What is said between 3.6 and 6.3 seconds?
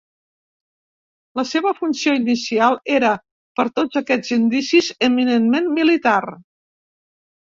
per tots aquests indicis, eminentment militar.